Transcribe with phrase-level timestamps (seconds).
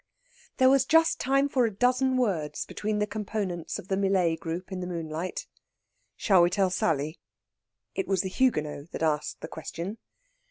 [0.57, 4.71] There was just time for a dozen words between the components of the Millais group
[4.71, 5.45] in the moonlight.
[6.15, 7.19] "Shall we tell Sally?"
[7.93, 9.99] It was the Huguenot that asked the question.